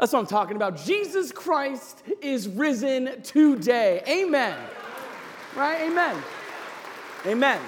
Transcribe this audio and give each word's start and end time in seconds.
That's 0.00 0.14
what 0.14 0.20
I'm 0.20 0.26
talking 0.26 0.56
about. 0.56 0.78
Jesus 0.78 1.30
Christ 1.30 2.02
is 2.22 2.48
risen 2.48 3.20
today. 3.20 4.02
Amen. 4.08 4.58
Right? 5.54 5.82
Amen. 5.82 6.16
Amen. 7.26 7.60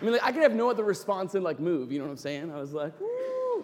I 0.00 0.04
mean, 0.04 0.12
like, 0.12 0.22
I 0.22 0.30
could 0.30 0.42
have 0.42 0.54
no 0.54 0.70
other 0.70 0.84
response 0.84 1.32
than 1.32 1.42
like 1.42 1.58
move. 1.58 1.90
You 1.90 1.98
know 1.98 2.04
what 2.04 2.12
I'm 2.12 2.16
saying? 2.18 2.52
I 2.52 2.60
was 2.60 2.72
like, 2.72 2.92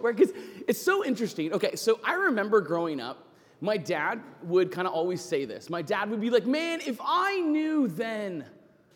because 0.03 0.33
it's 0.67 0.81
so 0.81 1.05
interesting. 1.05 1.53
Okay, 1.53 1.77
so 1.77 2.01
I 2.03 2.15
remember 2.15 2.59
growing 2.59 2.99
up, 2.99 3.23
my 3.61 3.77
dad 3.77 4.21
would 4.43 4.69
kind 4.69 4.85
of 4.85 4.93
always 4.93 5.21
say 5.21 5.45
this. 5.45 5.69
My 5.69 5.81
dad 5.81 6.09
would 6.09 6.19
be 6.19 6.29
like, 6.29 6.45
man, 6.45 6.81
if 6.85 6.99
I 7.01 7.39
knew 7.39 7.87
then 7.87 8.43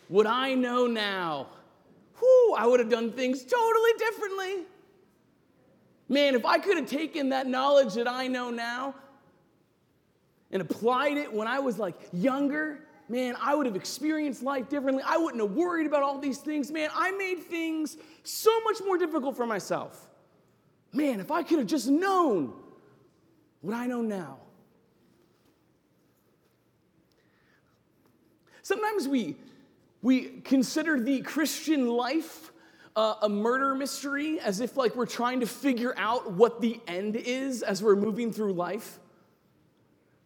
what 0.09 0.27
I 0.27 0.53
know 0.55 0.85
now, 0.85 1.47
whoo, 2.21 2.53
I 2.55 2.67
would 2.67 2.81
have 2.81 2.89
done 2.89 3.13
things 3.13 3.41
totally 3.45 3.91
differently. 3.97 4.65
Man, 6.11 6.35
if 6.35 6.45
I 6.45 6.57
could 6.57 6.75
have 6.75 6.87
taken 6.87 7.29
that 7.29 7.47
knowledge 7.47 7.93
that 7.93 8.05
I 8.05 8.27
know 8.27 8.49
now 8.49 8.95
and 10.51 10.61
applied 10.61 11.15
it 11.15 11.31
when 11.31 11.47
I 11.47 11.59
was 11.59 11.79
like 11.79 11.95
younger, 12.11 12.81
man, 13.07 13.37
I 13.41 13.55
would 13.55 13.65
have 13.65 13.77
experienced 13.77 14.43
life 14.43 14.67
differently. 14.67 15.03
I 15.07 15.15
wouldn't 15.15 15.41
have 15.41 15.53
worried 15.53 15.87
about 15.87 16.03
all 16.03 16.19
these 16.19 16.39
things. 16.39 16.69
Man, 16.69 16.89
I 16.93 17.11
made 17.11 17.39
things 17.43 17.95
so 18.23 18.51
much 18.65 18.81
more 18.85 18.97
difficult 18.97 19.37
for 19.37 19.45
myself. 19.45 20.09
Man, 20.91 21.21
if 21.21 21.31
I 21.31 21.43
could 21.43 21.59
have 21.59 21.67
just 21.67 21.87
known 21.87 22.55
what 23.61 23.73
I 23.73 23.87
know 23.87 24.01
now. 24.01 24.39
Sometimes 28.63 29.07
we, 29.07 29.37
we 30.01 30.41
consider 30.41 30.99
the 30.99 31.21
Christian 31.21 31.87
life 31.87 32.50
uh, 32.95 33.15
a 33.21 33.29
murder 33.29 33.75
mystery 33.75 34.39
as 34.39 34.59
if 34.59 34.77
like 34.77 34.95
we're 34.95 35.05
trying 35.05 35.39
to 35.39 35.47
figure 35.47 35.93
out 35.97 36.31
what 36.31 36.61
the 36.61 36.79
end 36.87 37.15
is 37.15 37.61
as 37.61 37.81
we're 37.81 37.95
moving 37.95 38.31
through 38.31 38.53
life. 38.53 38.99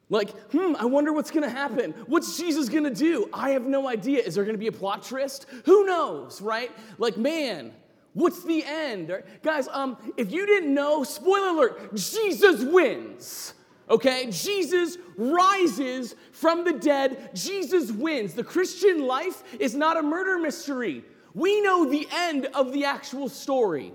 Like, 0.09 0.29
hmm, 0.51 0.75
I 0.77 0.85
wonder 0.85 1.13
what's 1.13 1.31
gonna 1.31 1.49
happen. 1.49 1.91
What's 2.07 2.37
Jesus 2.37 2.69
gonna 2.69 2.93
do? 2.93 3.29
I 3.33 3.51
have 3.51 3.65
no 3.65 3.87
idea. 3.87 4.21
Is 4.21 4.35
there 4.35 4.45
gonna 4.45 4.57
be 4.57 4.67
a 4.67 4.71
plot 4.71 5.03
twist? 5.03 5.47
Who 5.65 5.85
knows, 5.85 6.41
right? 6.41 6.71
Like, 6.97 7.17
man, 7.17 7.73
what's 8.13 8.43
the 8.43 8.63
end? 8.63 9.23
Guys, 9.41 9.67
um, 9.71 9.97
if 10.15 10.31
you 10.31 10.45
didn't 10.45 10.73
know, 10.73 11.03
spoiler 11.03 11.49
alert, 11.49 11.95
Jesus 11.95 12.63
wins. 12.63 13.53
Okay? 13.89 14.27
Jesus 14.31 14.97
rises 15.17 16.15
from 16.31 16.63
the 16.63 16.73
dead. 16.73 17.31
Jesus 17.33 17.91
wins. 17.91 18.33
The 18.33 18.43
Christian 18.43 19.05
life 19.05 19.43
is 19.59 19.75
not 19.75 19.97
a 19.97 20.03
murder 20.03 20.37
mystery. 20.37 21.03
We 21.35 21.61
know 21.61 21.85
the 21.85 22.07
end 22.11 22.47
of 22.55 22.71
the 22.71 22.85
actual 22.85 23.27
story. 23.27 23.93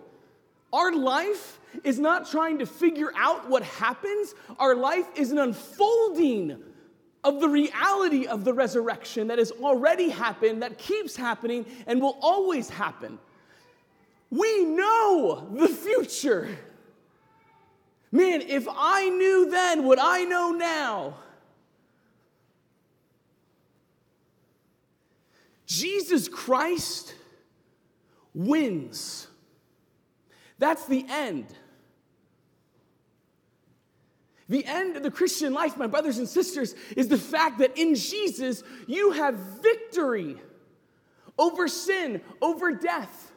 Our 0.72 0.92
life 0.92 1.58
is 1.82 1.98
not 1.98 2.30
trying 2.30 2.58
to 2.58 2.66
figure 2.66 3.10
out 3.16 3.48
what 3.48 3.62
happens, 3.62 4.34
our 4.58 4.77
life 4.77 5.06
is 5.16 5.32
an 5.32 5.38
unfolding 5.38 6.62
of 7.24 7.41
the 7.41 7.48
reality 7.48 8.27
of 8.27 8.44
the 8.44 8.52
resurrection 8.52 9.28
that 9.28 9.38
has 9.38 9.50
already 9.52 10.10
happened, 10.10 10.62
that 10.62 10.78
keeps 10.78 11.16
happening, 11.16 11.64
and 11.86 12.00
will 12.00 12.19
always 12.20 12.69
happen. 12.69 13.19
We 14.30 14.64
know 14.64 15.48
the 15.52 15.69
future. 15.69 16.48
Man, 18.12 18.42
if 18.42 18.66
I 18.70 19.08
knew 19.08 19.50
then 19.50 19.84
what 19.84 19.98
I 20.00 20.25
know 20.25 20.50
now, 20.50 21.14
Jesus 25.66 26.28
Christ 26.28 27.14
wins. 28.34 29.28
That's 30.59 30.86
the 30.86 31.05
end. 31.09 31.47
The 34.48 34.64
end 34.67 34.97
of 34.97 35.05
the 35.05 35.11
Christian 35.11 35.55
life, 35.55 35.77
my 35.77 35.87
brothers 35.87 36.19
and 36.19 36.28
sisters, 36.28 36.75
is 36.97 37.09
the 37.09 37.17
fact 37.17 37.59
that 37.59 37.78
in 37.78 37.95
Jesus 37.95 38.65
you 38.87 39.12
have 39.12 39.37
victory 39.37 40.37
over 41.38 41.69
sin, 41.69 42.21
over 42.43 42.72
death. 42.72 43.32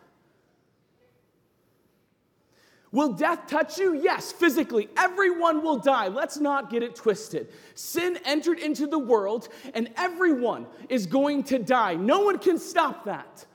Will 2.92 3.14
death 3.14 3.48
touch 3.48 3.80
you? 3.80 3.94
Yes, 3.96 4.32
physically. 4.32 4.88
Everyone 4.98 5.64
will 5.64 5.78
die. 5.78 6.10
Let's 6.10 6.38
not 6.38 6.70
get 6.70 6.84
it 6.84 6.96
twisted. 6.96 7.52
Sin 7.74 8.20
entered 8.24 8.60
into 8.60 8.86
the 8.86 9.00
world, 9.00 9.50
and 9.74 9.90
everyone 9.98 10.68
is 10.90 11.08
going 11.08 11.44
to 11.46 11.58
die. 11.58 11.96
No 11.96 12.20
one 12.20 12.38
can 12.38 12.60
stop 12.60 13.06
that. 13.06 13.46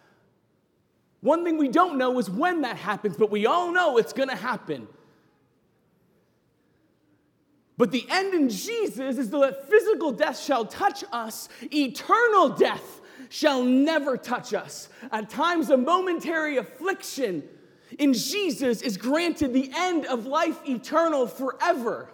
One 1.21 1.45
thing 1.45 1.59
we 1.59 1.69
don't 1.69 1.99
know 1.99 2.19
is 2.19 2.31
when 2.31 2.63
that 2.63 2.77
happens, 2.77 3.17
but 3.17 3.31
we 3.31 3.47
all 3.47 3.73
know 3.73 3.99
it's 3.99 4.13
going 4.13 4.29
to 4.29 4.37
happen. 4.37 4.87
But 7.77 7.93
the 7.93 8.07
end 8.11 8.35
in 8.35 8.49
Jesus 8.49 9.19
is 9.19 9.31
that 9.31 9.69
physical 9.69 10.13
death 10.13 10.39
shall 10.39 10.65
touch 10.65 11.05
us, 11.13 11.49
eternal 11.73 12.51
death 12.51 13.01
shall 13.31 13.63
never 13.63 14.17
touch 14.17 14.55
us. 14.55 14.89
At 15.13 15.31
times, 15.31 15.71
a 15.71 15.77
momentary 15.77 16.57
affliction 16.57 17.43
in 17.99 18.13
Jesus 18.13 18.83
is 18.83 18.97
granted 18.97 19.53
the 19.53 19.71
end 19.75 20.07
of 20.07 20.27
life 20.27 20.59
eternal 20.69 21.27
forever. 21.27 22.11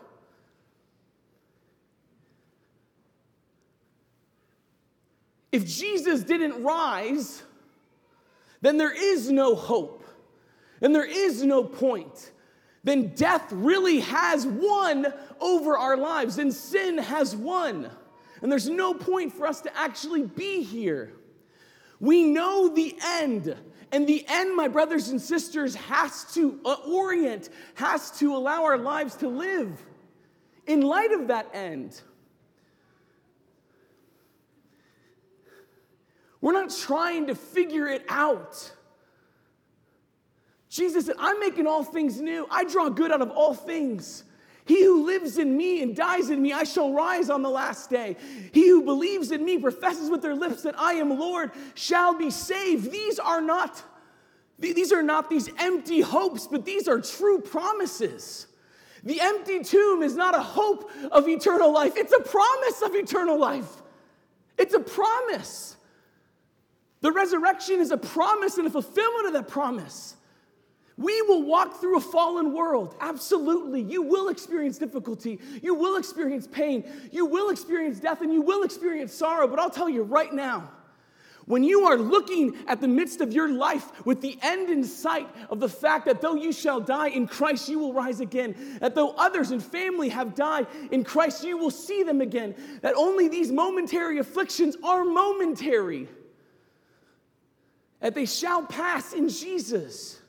If 5.51 5.67
Jesus 5.67 6.23
didn't 6.25 6.63
rise, 6.63 7.43
then 8.65 8.79
there 8.79 8.93
is 8.93 9.31
no 9.31 9.55
hope 9.55 10.05
and 10.81 10.95
there 10.95 11.05
is 11.05 11.43
no 11.43 11.63
point. 11.65 12.33
Then 12.83 13.15
death 13.15 13.51
really 13.53 14.01
has 14.01 14.47
won 14.47 15.13
over 15.41 15.77
our 15.77 15.97
lives 15.97 16.39
and 16.39 16.53
sin 16.53 16.99
has 16.99 17.35
won. 17.35 17.91
And 18.43 18.53
there's 18.53 18.69
no 18.69 18.93
point 18.93 19.33
for 19.33 19.47
us 19.47 19.61
to 19.63 19.77
actually 19.77 20.23
be 20.23 20.63
here. 20.63 21.13
We 22.01 22.25
know 22.25 22.69
the 22.69 22.97
end. 23.03 23.57
And 23.93 24.07
the 24.07 24.25
end, 24.29 24.57
my 24.57 24.69
brothers 24.69 25.09
and 25.09 25.21
sisters, 25.21 25.75
has 25.75 26.25
to 26.35 26.59
uh, 26.65 26.75
orient, 26.87 27.49
has 27.75 28.11
to 28.19 28.35
allow 28.35 28.65
our 28.65 28.77
lives 28.77 29.15
to 29.17 29.29
live 29.29 29.81
in 30.67 30.83
light 30.83 31.13
of 31.13 31.29
that 31.29 31.49
end. 31.55 32.01
We're 36.45 36.53
not 36.53 36.69
trying 36.69 37.29
to 37.29 37.35
figure 37.35 37.87
it 37.87 38.05
out. 38.07 38.71
Jesus 40.69 41.07
said, 41.07 41.17
I'm 41.19 41.41
making 41.41 41.67
all 41.67 41.83
things 41.83 42.21
new. 42.21 42.47
I 42.51 42.65
draw 42.65 42.91
good 42.91 43.11
out 43.11 43.23
of 43.23 43.31
all 43.31 43.55
things. 43.55 44.25
He 44.67 44.85
who 44.85 45.07
lives 45.07 45.39
in 45.39 45.57
me 45.57 45.83
and 45.83 45.97
dies 45.97 46.29
in 46.29 46.43
me, 46.43 46.53
I 46.53 46.65
shall 46.65 46.93
rise 46.93 47.31
on 47.31 47.41
the 47.41 47.49
last 47.49 47.89
day. 47.89 48.19
He 48.53 48.69
who 48.69 48.83
believes 48.83 49.31
in 49.31 49.43
me, 49.43 49.57
professes 49.57 50.11
with 50.11 50.21
their 50.21 50.35
lips 50.35 50.65
that 50.65 50.79
I 50.79 50.93
am 50.95 51.19
Lord, 51.19 51.51
shall 51.73 52.13
be 52.13 52.29
saved. 52.29 52.93
These 52.93 53.19
are 53.19 53.41
not 53.41 53.83
these 54.59 54.93
are 54.93 55.03
not 55.03 55.31
these 55.31 55.49
empty 55.59 56.03
hopes, 56.03 56.47
but 56.47 56.67
these 56.67 56.89
are 56.89 57.01
true 57.01 57.41
promises. 57.41 58.49
The 59.03 59.19
empty 59.19 59.65
tomb 59.65 60.03
is 60.03 60.15
not 60.15 60.37
a 60.37 60.43
hope 60.43 60.91
of 61.11 61.27
eternal 61.27 61.73
life, 61.73 61.95
it's 61.97 62.13
a 62.13 62.21
promise 62.21 62.83
of 62.83 62.95
eternal 62.95 63.41
life. 63.41 63.81
It's 64.59 64.75
a 64.75 64.81
promise. 64.81 65.74
The 67.05 67.13
resurrection 67.13 67.81
is 67.81 67.91
a 67.91 67.99
promise 67.99 68.57
and 68.57 68.67
a 68.67 68.71
fulfillment 68.71 69.27
of 69.27 69.35
that 69.35 69.47
promise. 69.47 70.17
We 70.97 71.21
will 71.21 71.43
walk 71.43 71.79
through 71.79 71.99
a 71.99 72.01
fallen 72.01 72.55
world. 72.55 72.97
Absolutely. 72.99 73.83
You 73.83 74.01
will 74.01 74.31
experience 74.31 74.79
difficulty. 74.79 75.39
You 75.63 75.75
will 75.75 75.99
experience 75.99 76.47
pain. 76.47 76.83
You 77.13 77.27
will 77.27 77.51
experience 77.51 78.01
death 78.01 78.23
and 78.23 78.33
you 78.33 78.41
will 78.41 78.63
experience 78.63 79.13
sorrow. 79.13 79.47
But 79.47 79.59
I'll 79.59 79.69
tell 79.69 79.91
you 79.91 80.03
right 80.03 80.33
now, 80.33 80.71
when 81.45 81.63
you 81.63 81.85
are 81.85 81.99
looking 81.99 82.57
at 82.69 82.81
the 82.81 82.89
midst 82.89 83.21
of 83.21 83.35
your 83.35 83.51
life 83.51 84.07
with 84.07 84.23
the 84.23 84.39
end 84.41 84.71
in 84.71 84.83
sight 84.83 85.29
of 85.51 85.61
the 85.61 85.69
fact 85.69 86.07
that 86.07 86.23
though 86.23 86.37
you 86.37 86.55
shall 86.55 86.81
die 86.81 87.09
in 87.09 87.27
Christ, 87.27 87.69
you 87.69 87.79
will 87.79 87.93
rise 87.93 88.21
again, 88.21 88.79
that 88.81 88.95
though 88.95 89.11
others 89.19 89.51
in 89.51 89.61
family 89.61 90.09
have 90.09 90.35
died 90.35 90.67
in 90.91 91.05
Christ, 91.05 91.45
you 91.45 91.59
will 91.59 91.71
see 91.71 92.03
them 92.03 92.23
again, 92.23 92.55
that 92.81 92.95
only 92.95 93.29
these 93.29 93.53
momentary 93.53 94.21
afflictions 94.21 94.79
are 94.83 95.05
momentary, 95.05 96.09
that 98.05 98.15
they 98.15 98.27
shall 98.27 98.63
pass 98.63 99.15
in 99.15 99.31
Jesus. 99.31 100.21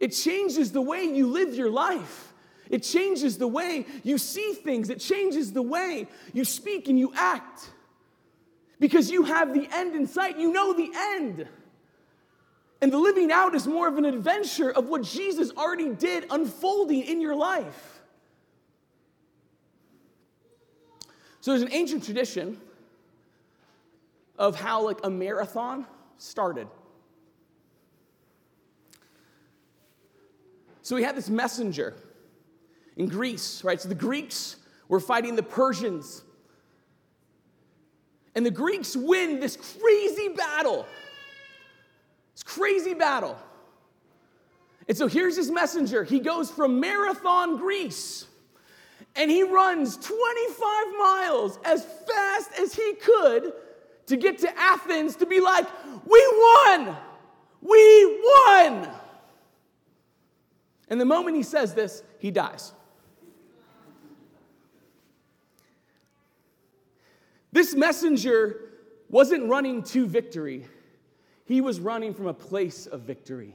It 0.00 0.08
changes 0.08 0.72
the 0.72 0.80
way 0.80 1.04
you 1.04 1.28
live 1.28 1.54
your 1.54 1.70
life. 1.70 2.32
It 2.68 2.82
changes 2.82 3.38
the 3.38 3.46
way 3.46 3.86
you 4.02 4.18
see 4.18 4.54
things. 4.54 4.90
It 4.90 4.98
changes 4.98 5.52
the 5.52 5.62
way 5.62 6.08
you 6.32 6.44
speak 6.44 6.88
and 6.88 6.98
you 6.98 7.12
act. 7.14 7.70
Because 8.80 9.12
you 9.12 9.22
have 9.22 9.54
the 9.54 9.68
end 9.72 9.94
in 9.94 10.08
sight. 10.08 10.40
You 10.40 10.52
know 10.52 10.72
the 10.72 10.90
end. 10.92 11.46
And 12.82 12.92
the 12.92 12.98
living 12.98 13.30
out 13.30 13.54
is 13.54 13.64
more 13.68 13.86
of 13.86 13.96
an 13.96 14.06
adventure 14.06 14.72
of 14.72 14.88
what 14.88 15.04
Jesus 15.04 15.52
already 15.56 15.90
did 15.90 16.26
unfolding 16.30 17.02
in 17.02 17.20
your 17.20 17.36
life. 17.36 18.00
So 21.40 21.52
there's 21.52 21.62
an 21.62 21.72
ancient 21.72 22.02
tradition 22.02 22.60
of 24.38 24.56
how 24.56 24.82
like 24.82 24.98
a 25.04 25.10
marathon 25.10 25.86
started. 26.18 26.68
So 30.82 30.96
we 30.96 31.02
had 31.02 31.16
this 31.16 31.30
messenger 31.30 31.94
in 32.96 33.08
Greece, 33.08 33.64
right? 33.64 33.80
So 33.80 33.88
the 33.88 33.94
Greeks 33.94 34.56
were 34.88 35.00
fighting 35.00 35.34
the 35.34 35.42
Persians. 35.42 36.22
And 38.34 38.44
the 38.44 38.50
Greeks 38.50 38.94
win 38.94 39.40
this 39.40 39.56
crazy 39.56 40.28
battle. 40.28 40.86
This 42.34 42.42
crazy 42.42 42.94
battle. 42.94 43.38
And 44.88 44.96
so 44.96 45.06
here's 45.06 45.36
his 45.36 45.50
messenger. 45.50 46.04
He 46.04 46.20
goes 46.20 46.50
from 46.50 46.80
Marathon, 46.80 47.56
Greece, 47.56 48.26
and 49.16 49.30
he 49.30 49.42
runs 49.42 49.96
25 49.96 50.98
miles 50.98 51.58
as 51.64 51.84
fast 51.84 52.50
as 52.60 52.74
he 52.74 52.94
could 52.94 53.52
to 54.06 54.16
get 54.16 54.38
to 54.38 54.58
Athens 54.58 55.16
to 55.16 55.26
be 55.26 55.40
like, 55.40 55.66
We 56.06 56.26
won! 56.36 56.96
We 57.60 58.20
won! 58.22 58.90
And 60.88 61.00
the 61.00 61.06
moment 61.06 61.36
he 61.36 61.42
says 61.42 61.74
this, 61.74 62.02
he 62.18 62.30
dies. 62.30 62.72
This 67.52 67.74
messenger 67.74 68.60
wasn't 69.08 69.48
running 69.48 69.82
to 69.84 70.06
victory, 70.06 70.66
he 71.44 71.60
was 71.60 71.78
running 71.80 72.14
from 72.14 72.26
a 72.26 72.34
place 72.34 72.86
of 72.86 73.02
victory. 73.02 73.54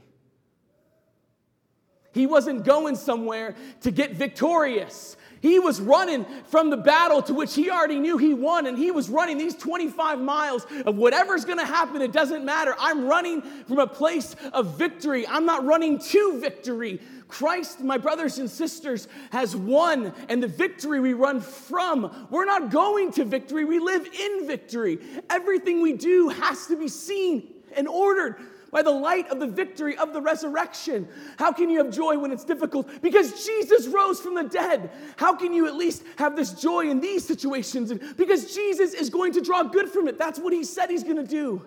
He 2.12 2.26
wasn't 2.26 2.64
going 2.64 2.96
somewhere 2.96 3.54
to 3.82 3.90
get 3.90 4.14
victorious. 4.14 5.16
He 5.40 5.58
was 5.58 5.80
running 5.80 6.26
from 6.46 6.68
the 6.68 6.76
battle 6.76 7.22
to 7.22 7.34
which 7.34 7.54
he 7.54 7.70
already 7.70 7.98
knew 7.98 8.18
he 8.18 8.34
won, 8.34 8.66
and 8.66 8.76
he 8.76 8.90
was 8.90 9.08
running 9.08 9.38
these 9.38 9.54
25 9.54 10.18
miles 10.18 10.66
of 10.84 10.96
whatever's 10.96 11.44
gonna 11.46 11.64
happen, 11.64 12.02
it 12.02 12.12
doesn't 12.12 12.44
matter. 12.44 12.74
I'm 12.78 13.06
running 13.06 13.40
from 13.40 13.78
a 13.78 13.86
place 13.86 14.36
of 14.52 14.76
victory. 14.76 15.26
I'm 15.26 15.46
not 15.46 15.64
running 15.64 15.98
to 15.98 16.38
victory. 16.40 17.00
Christ, 17.26 17.80
my 17.80 17.96
brothers 17.96 18.38
and 18.38 18.50
sisters, 18.50 19.08
has 19.30 19.56
won, 19.56 20.12
and 20.28 20.42
the 20.42 20.48
victory 20.48 21.00
we 21.00 21.14
run 21.14 21.40
from, 21.40 22.26
we're 22.28 22.44
not 22.44 22.70
going 22.70 23.12
to 23.12 23.24
victory, 23.24 23.64
we 23.64 23.78
live 23.78 24.06
in 24.06 24.46
victory. 24.46 24.98
Everything 25.30 25.80
we 25.80 25.92
do 25.94 26.28
has 26.28 26.66
to 26.66 26.76
be 26.76 26.88
seen 26.88 27.48
and 27.76 27.88
ordered 27.88 28.36
by 28.70 28.82
the 28.82 28.90
light 28.90 29.28
of 29.28 29.40
the 29.40 29.46
victory 29.46 29.96
of 29.96 30.12
the 30.12 30.20
resurrection. 30.20 31.08
How 31.38 31.52
can 31.52 31.70
you 31.70 31.78
have 31.78 31.90
joy 31.90 32.18
when 32.18 32.30
it's 32.30 32.44
difficult? 32.44 32.88
Because 33.02 33.44
Jesus 33.44 33.86
rose 33.88 34.20
from 34.20 34.34
the 34.34 34.44
dead. 34.44 34.90
How 35.16 35.34
can 35.34 35.52
you 35.52 35.66
at 35.66 35.74
least 35.74 36.04
have 36.16 36.36
this 36.36 36.52
joy 36.52 36.88
in 36.88 37.00
these 37.00 37.26
situations? 37.26 37.92
Because 38.16 38.54
Jesus 38.54 38.94
is 38.94 39.10
going 39.10 39.32
to 39.32 39.40
draw 39.40 39.62
good 39.62 39.88
from 39.88 40.08
it. 40.08 40.18
That's 40.18 40.38
what 40.38 40.52
he 40.52 40.64
said 40.64 40.90
he's 40.90 41.04
going 41.04 41.16
to 41.16 41.26
do. 41.26 41.64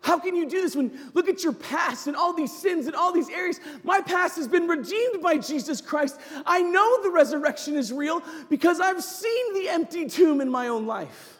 How 0.00 0.18
can 0.18 0.36
you 0.36 0.48
do 0.48 0.62
this 0.62 0.74
when 0.74 0.90
look 1.12 1.28
at 1.28 1.44
your 1.44 1.52
past 1.52 2.06
and 2.06 2.16
all 2.16 2.32
these 2.32 2.56
sins 2.56 2.86
and 2.86 2.94
all 2.94 3.12
these 3.12 3.28
areas? 3.28 3.60
My 3.82 4.00
past 4.00 4.36
has 4.36 4.48
been 4.48 4.66
redeemed 4.66 5.22
by 5.22 5.36
Jesus 5.36 5.80
Christ. 5.80 6.18
I 6.46 6.62
know 6.62 7.02
the 7.02 7.10
resurrection 7.10 7.76
is 7.76 7.92
real 7.92 8.22
because 8.48 8.80
I've 8.80 9.02
seen 9.02 9.54
the 9.54 9.68
empty 9.68 10.06
tomb 10.06 10.40
in 10.40 10.48
my 10.48 10.68
own 10.68 10.86
life. 10.86 11.37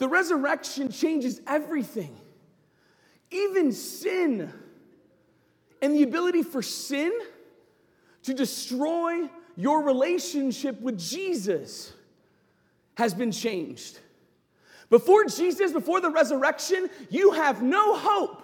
The 0.00 0.08
resurrection 0.08 0.90
changes 0.90 1.42
everything, 1.46 2.16
even 3.30 3.70
sin. 3.70 4.50
And 5.82 5.94
the 5.94 6.04
ability 6.04 6.42
for 6.42 6.62
sin 6.62 7.12
to 8.22 8.32
destroy 8.32 9.28
your 9.56 9.82
relationship 9.82 10.80
with 10.80 10.98
Jesus 10.98 11.92
has 12.94 13.12
been 13.12 13.30
changed. 13.30 13.98
Before 14.88 15.26
Jesus, 15.26 15.70
before 15.70 16.00
the 16.00 16.10
resurrection, 16.10 16.88
you 17.10 17.32
have 17.32 17.62
no 17.62 17.94
hope. 17.94 18.39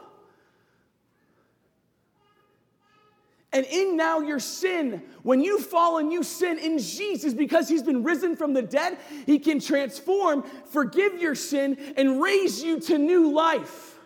And 3.56 3.64
in 3.70 3.96
now 3.96 4.20
your 4.20 4.38
sin, 4.38 5.02
when 5.22 5.40
you 5.40 5.58
fall 5.58 5.96
and 5.96 6.12
you 6.12 6.22
sin 6.22 6.58
in 6.58 6.78
Jesus 6.78 7.32
because 7.32 7.70
he's 7.70 7.82
been 7.82 8.02
risen 8.02 8.36
from 8.36 8.52
the 8.52 8.60
dead, 8.60 8.98
he 9.24 9.38
can 9.38 9.60
transform, 9.60 10.42
forgive 10.66 11.22
your 11.22 11.34
sin, 11.34 11.78
and 11.96 12.20
raise 12.20 12.62
you 12.62 12.78
to 12.80 12.98
new 12.98 13.32
life. 13.32 13.98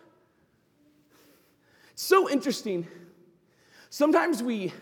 So 1.97 2.31
interesting. 2.31 2.87
Sometimes 3.89 4.41
we 4.41 4.73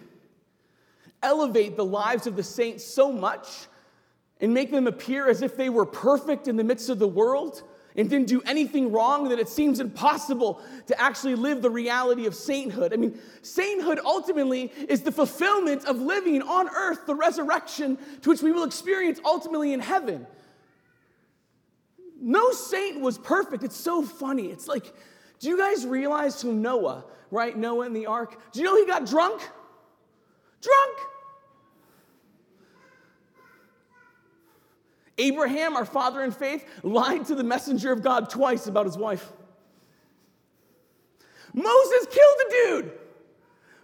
elevate 1.22 1.78
the 1.78 1.84
lives 1.86 2.26
of 2.26 2.36
the 2.36 2.42
saints 2.42 2.84
so 2.84 3.10
much 3.10 3.68
and 4.38 4.52
make 4.52 4.70
them 4.70 4.86
appear 4.86 5.30
as 5.30 5.40
if 5.40 5.56
they 5.56 5.70
were 5.70 5.86
perfect 5.86 6.46
in 6.46 6.56
the 6.56 6.64
midst 6.64 6.90
of 6.90 6.98
the 6.98 7.08
world 7.08 7.62
and 7.98 8.08
didn't 8.08 8.28
do 8.28 8.40
anything 8.46 8.92
wrong, 8.92 9.28
that 9.28 9.40
it 9.40 9.48
seems 9.48 9.80
impossible 9.80 10.62
to 10.86 10.98
actually 11.00 11.34
live 11.34 11.60
the 11.60 11.70
reality 11.70 12.26
of 12.26 12.34
sainthood. 12.34 12.94
I 12.94 12.96
mean, 12.96 13.18
sainthood 13.42 13.98
ultimately 14.04 14.72
is 14.88 15.02
the 15.02 15.10
fulfillment 15.10 15.84
of 15.84 16.00
living 16.00 16.40
on 16.40 16.68
earth 16.68 17.06
the 17.06 17.14
resurrection 17.16 17.98
to 18.22 18.30
which 18.30 18.40
we 18.40 18.52
will 18.52 18.62
experience 18.62 19.20
ultimately 19.24 19.72
in 19.72 19.80
heaven. 19.80 20.28
No 22.20 22.52
saint 22.52 23.00
was 23.00 23.18
perfect. 23.18 23.64
It's 23.64 23.76
so 23.76 24.02
funny. 24.02 24.46
It's 24.46 24.68
like, 24.68 24.94
do 25.40 25.48
you 25.48 25.58
guys 25.58 25.84
realize 25.84 26.40
who 26.40 26.52
Noah, 26.52 27.04
right? 27.32 27.56
Noah 27.56 27.86
in 27.86 27.94
the 27.94 28.06
ark. 28.06 28.40
Do 28.52 28.60
you 28.60 28.64
know 28.64 28.76
he 28.76 28.86
got 28.86 29.06
drunk? 29.06 29.40
Drunk. 30.60 30.98
Abraham, 35.18 35.76
our 35.76 35.84
father 35.84 36.22
in 36.22 36.30
faith, 36.30 36.64
lied 36.82 37.26
to 37.26 37.34
the 37.34 37.44
messenger 37.44 37.92
of 37.92 38.02
God 38.02 38.30
twice 38.30 38.66
about 38.66 38.86
his 38.86 38.96
wife. 38.96 39.32
Moses 41.52 42.06
killed 42.10 42.36
a 42.46 42.50
dude. 42.50 42.92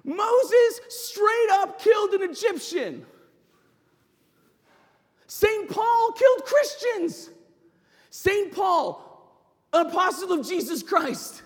Moses 0.04 0.80
straight 0.90 1.48
up 1.52 1.80
killed 1.80 2.12
an 2.12 2.22
Egyptian. 2.30 3.06
St. 5.26 5.68
Paul 5.68 6.12
killed 6.12 6.44
Christians. 6.44 7.30
St. 8.10 8.54
Paul, 8.54 9.00
an 9.72 9.86
apostle 9.86 10.32
of 10.32 10.46
Jesus 10.46 10.82
Christ, 10.82 11.42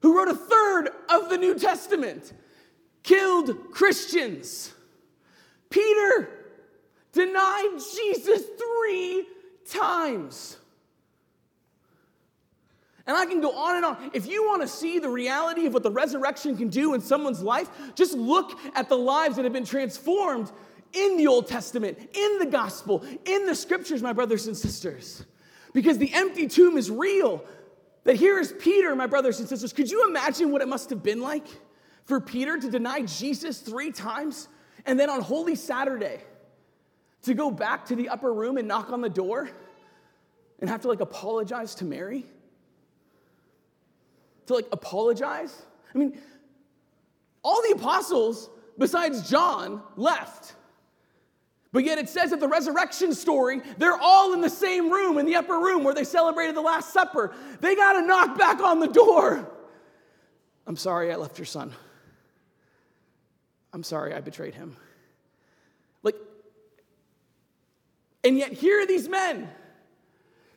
who 0.00 0.16
wrote 0.16 0.28
a 0.28 0.34
third 0.34 0.88
of 1.10 1.28
the 1.28 1.36
New 1.36 1.58
Testament, 1.58 2.32
killed 3.02 3.70
Christians. 3.72 4.72
Peter, 5.68 6.41
denied 7.12 7.78
Jesus 7.94 8.42
three 8.58 9.26
times. 9.68 10.56
And 13.06 13.16
I 13.16 13.26
can 13.26 13.40
go 13.40 13.56
on 13.56 13.76
and 13.76 13.84
on. 13.84 14.10
If 14.14 14.26
you 14.26 14.46
want 14.46 14.62
to 14.62 14.68
see 14.68 14.98
the 14.98 15.08
reality 15.08 15.66
of 15.66 15.74
what 15.74 15.82
the 15.82 15.90
resurrection 15.90 16.56
can 16.56 16.68
do 16.68 16.94
in 16.94 17.00
someone's 17.00 17.42
life, 17.42 17.68
just 17.94 18.14
look 18.14 18.58
at 18.74 18.88
the 18.88 18.96
lives 18.96 19.36
that 19.36 19.44
have 19.44 19.52
been 19.52 19.64
transformed 19.64 20.52
in 20.92 21.16
the 21.16 21.26
Old 21.26 21.48
Testament, 21.48 21.98
in 22.14 22.38
the 22.38 22.46
gospel, 22.46 23.04
in 23.24 23.46
the 23.46 23.54
scriptures, 23.54 24.02
my 24.02 24.12
brothers 24.12 24.46
and 24.46 24.56
sisters. 24.56 25.24
Because 25.72 25.98
the 25.98 26.12
empty 26.14 26.46
tomb 26.46 26.76
is 26.76 26.90
real. 26.90 27.44
That 28.04 28.16
here 28.16 28.38
is 28.38 28.52
Peter, 28.60 28.94
my 28.94 29.06
brothers 29.06 29.40
and 29.40 29.48
sisters. 29.48 29.72
Could 29.72 29.90
you 29.90 30.08
imagine 30.08 30.52
what 30.52 30.60
it 30.60 30.68
must 30.68 30.90
have 30.90 31.02
been 31.02 31.20
like 31.20 31.46
for 32.04 32.20
Peter 32.20 32.58
to 32.58 32.70
deny 32.70 33.02
Jesus 33.02 33.58
three 33.58 33.90
times 33.90 34.48
and 34.86 34.98
then 34.98 35.08
on 35.08 35.20
Holy 35.20 35.54
Saturday? 35.54 36.20
To 37.22 37.34
go 37.34 37.50
back 37.50 37.86
to 37.86 37.96
the 37.96 38.08
upper 38.08 38.32
room 38.32 38.56
and 38.56 38.66
knock 38.66 38.90
on 38.90 39.00
the 39.00 39.08
door 39.08 39.48
and 40.60 40.68
have 40.68 40.82
to 40.82 40.88
like 40.88 41.00
apologize 41.00 41.74
to 41.76 41.84
Mary? 41.84 42.26
To 44.46 44.54
like 44.54 44.66
apologize? 44.72 45.62
I 45.94 45.98
mean, 45.98 46.18
all 47.42 47.60
the 47.62 47.74
apostles 47.76 48.50
besides 48.78 49.28
John 49.28 49.82
left. 49.96 50.54
But 51.72 51.84
yet 51.84 51.98
it 51.98 52.08
says 52.08 52.32
at 52.32 52.40
the 52.40 52.48
resurrection 52.48 53.14
story, 53.14 53.62
they're 53.78 53.96
all 53.96 54.34
in 54.34 54.42
the 54.42 54.50
same 54.50 54.90
room, 54.90 55.16
in 55.16 55.24
the 55.24 55.36
upper 55.36 55.58
room 55.58 55.84
where 55.84 55.94
they 55.94 56.04
celebrated 56.04 56.54
the 56.54 56.60
Last 56.60 56.92
Supper. 56.92 57.32
They 57.60 57.74
got 57.74 57.94
to 57.94 58.02
knock 58.02 58.36
back 58.36 58.60
on 58.60 58.78
the 58.78 58.88
door. 58.88 59.50
I'm 60.66 60.76
sorry 60.76 61.10
I 61.10 61.16
left 61.16 61.38
your 61.38 61.46
son. 61.46 61.72
I'm 63.72 63.82
sorry 63.82 64.12
I 64.12 64.20
betrayed 64.20 64.54
him. 64.54 64.76
And 68.24 68.38
yet, 68.38 68.52
here 68.52 68.80
are 68.80 68.86
these 68.86 69.08
men, 69.08 69.50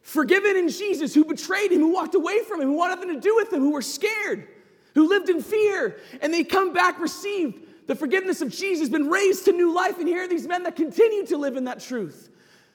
forgiven 0.02 0.56
in 0.56 0.70
Jesus, 0.70 1.14
who 1.14 1.26
betrayed 1.26 1.72
him, 1.72 1.80
who 1.80 1.94
walked 1.94 2.16
away 2.16 2.44
from 2.44 2.62
him, 2.62 2.68
who 2.68 2.74
wanted 2.74 2.96
nothing 2.96 3.16
to 3.16 3.20
do 3.20 3.36
with 3.36 3.52
him, 3.52 3.60
who 3.60 3.72
were 3.72 3.82
scared, 3.82 4.48
who 4.94 5.10
lived 5.10 5.30
in 5.30 5.42
fear, 5.42 5.98
and 6.22 6.34
they 6.34 6.44
come 6.44 6.74
back, 6.74 7.00
received 7.00 7.66
the 7.88 7.96
forgiveness 7.96 8.42
of 8.42 8.50
Jesus, 8.50 8.90
been 8.90 9.10
raised 9.10 9.46
to 9.46 9.52
new 9.52 9.74
life. 9.74 10.00
And 10.00 10.08
here 10.08 10.24
are 10.24 10.28
these 10.28 10.48
men 10.48 10.64
that 10.64 10.76
continue 10.76 11.26
to 11.28 11.38
live 11.38 11.56
in 11.56 11.66
that 11.66 11.80
truth. 11.80 12.30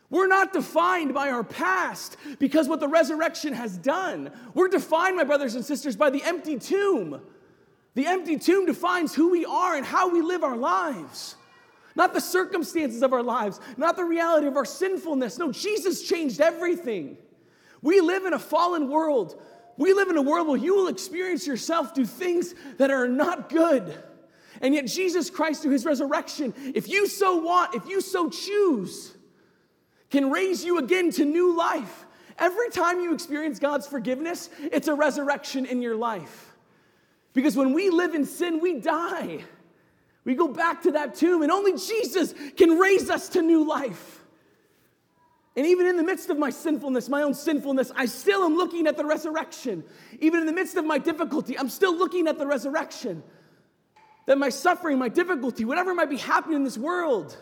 We're 0.08 0.26
not 0.26 0.52
defined 0.52 1.14
by 1.14 1.30
our 1.30 1.44
past 1.44 2.16
because 2.40 2.68
what 2.68 2.80
the 2.80 2.88
resurrection 2.88 3.52
has 3.52 3.78
done. 3.78 4.32
We're 4.54 4.68
defined, 4.68 5.16
my 5.16 5.24
brothers 5.24 5.54
and 5.54 5.64
sisters, 5.64 5.94
by 5.94 6.10
the 6.10 6.22
empty 6.24 6.58
tomb. 6.58 7.20
The 7.94 8.06
empty 8.06 8.38
tomb 8.38 8.66
defines 8.66 9.14
who 9.14 9.30
we 9.30 9.44
are 9.44 9.76
and 9.76 9.86
how 9.86 10.10
we 10.10 10.20
live 10.20 10.42
our 10.42 10.56
lives 10.56 11.36
not 12.00 12.14
the 12.14 12.20
circumstances 12.20 13.02
of 13.02 13.12
our 13.12 13.22
lives, 13.22 13.60
not 13.76 13.94
the 13.94 14.04
reality 14.04 14.46
of 14.46 14.56
our 14.56 14.64
sinfulness. 14.64 15.38
No, 15.38 15.52
Jesus 15.52 16.02
changed 16.02 16.40
everything. 16.40 17.18
We 17.82 18.00
live 18.00 18.24
in 18.24 18.32
a 18.32 18.38
fallen 18.38 18.88
world 18.88 19.40
We 19.80 19.94
live 19.94 20.10
in 20.10 20.18
a 20.18 20.22
world 20.22 20.46
where 20.46 20.58
you 20.58 20.74
will 20.74 20.88
experience 20.88 21.46
yourself 21.46 21.94
do 21.94 22.04
things 22.04 22.54
that 22.76 22.90
are 22.90 23.08
not 23.08 23.48
good. 23.48 23.98
And 24.60 24.74
yet, 24.74 24.86
Jesus 24.86 25.30
Christ, 25.30 25.62
through 25.62 25.72
his 25.72 25.86
resurrection, 25.86 26.52
if 26.74 26.86
you 26.86 27.06
so 27.06 27.36
want, 27.36 27.74
if 27.74 27.88
you 27.88 28.02
so 28.02 28.28
choose, 28.28 29.16
can 30.10 30.30
raise 30.30 30.62
you 30.62 30.76
again 30.76 31.10
to 31.12 31.24
new 31.24 31.56
life. 31.56 32.04
Every 32.38 32.68
time 32.68 33.00
you 33.00 33.14
experience 33.14 33.58
God's 33.58 33.86
forgiveness, 33.86 34.50
it's 34.60 34.86
a 34.86 34.94
resurrection 34.94 35.64
in 35.64 35.80
your 35.80 35.96
life. 35.96 36.52
Because 37.32 37.56
when 37.56 37.72
we 37.72 37.88
live 37.88 38.14
in 38.14 38.26
sin, 38.26 38.60
we 38.60 38.80
die. 38.80 39.44
We 40.24 40.34
go 40.34 40.48
back 40.48 40.82
to 40.82 40.92
that 40.92 41.14
tomb, 41.14 41.42
and 41.42 41.50
only 41.50 41.72
Jesus 41.72 42.34
can 42.56 42.78
raise 42.78 43.08
us 43.08 43.30
to 43.30 43.42
new 43.42 43.66
life. 43.66 44.20
And 45.56 45.66
even 45.66 45.86
in 45.86 45.96
the 45.96 46.02
midst 46.02 46.30
of 46.30 46.38
my 46.38 46.50
sinfulness, 46.50 47.08
my 47.08 47.22
own 47.22 47.34
sinfulness, 47.34 47.90
I 47.96 48.06
still 48.06 48.44
am 48.44 48.56
looking 48.56 48.86
at 48.86 48.96
the 48.96 49.04
resurrection. 49.04 49.82
Even 50.20 50.40
in 50.40 50.46
the 50.46 50.52
midst 50.52 50.76
of 50.76 50.84
my 50.84 50.98
difficulty, 50.98 51.58
I'm 51.58 51.68
still 51.68 51.96
looking 51.96 52.28
at 52.28 52.38
the 52.38 52.46
resurrection. 52.46 53.22
That 54.26 54.38
my 54.38 54.48
suffering, 54.48 54.98
my 54.98 55.08
difficulty, 55.08 55.64
whatever 55.64 55.94
might 55.94 56.10
be 56.10 56.18
happening 56.18 56.56
in 56.56 56.64
this 56.64 56.78
world, 56.78 57.36